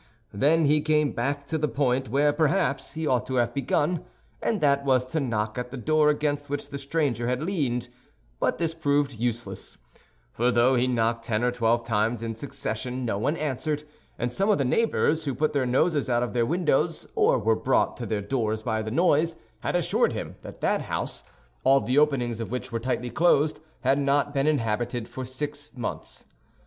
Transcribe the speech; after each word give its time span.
Then 0.33 0.65
he 0.65 0.81
came 0.81 1.11
back 1.11 1.45
to 1.45 1.59
the 1.59 1.67
point 1.67 2.09
where, 2.09 2.33
perhaps, 2.33 2.93
he 2.93 3.05
ought 3.05 3.27
to 3.27 3.35
have 3.35 3.53
begun, 3.53 4.03
and 4.41 4.59
that 4.59 4.83
was 4.83 5.05
to 5.11 5.19
knock 5.19 5.59
at 5.59 5.69
the 5.69 5.77
door 5.77 6.09
against 6.09 6.49
which 6.49 6.69
the 6.69 6.79
stranger 6.79 7.27
had 7.27 7.43
leaned; 7.43 7.87
but 8.39 8.57
this 8.57 8.73
proved 8.73 9.13
useless—for 9.13 10.49
though 10.51 10.73
he 10.73 10.87
knocked 10.87 11.25
ten 11.25 11.43
or 11.43 11.51
twelve 11.51 11.85
times 11.85 12.23
in 12.23 12.33
succession, 12.33 13.05
no 13.05 13.19
one 13.19 13.37
answered, 13.37 13.83
and 14.17 14.31
some 14.31 14.49
of 14.49 14.57
the 14.57 14.65
neighbors, 14.65 15.25
who 15.25 15.35
put 15.35 15.53
their 15.53 15.67
noses 15.67 16.09
out 16.09 16.23
of 16.23 16.33
their 16.33 16.47
windows 16.47 17.05
or 17.13 17.37
were 17.37 17.55
brought 17.55 17.95
to 17.97 18.07
their 18.07 18.21
doors 18.23 18.63
by 18.63 18.81
the 18.81 18.89
noise, 18.89 19.35
had 19.59 19.75
assured 19.75 20.13
him 20.13 20.33
that 20.41 20.61
that 20.61 20.81
house, 20.81 21.23
all 21.63 21.79
the 21.79 21.99
openings 21.99 22.39
of 22.39 22.49
which 22.49 22.71
were 22.71 22.79
tightly 22.79 23.11
closed, 23.11 23.59
had 23.81 23.99
not 23.99 24.33
been 24.33 24.47
inhabited 24.47 25.07
for 25.07 25.23
six 25.23 25.77
months. 25.77 26.25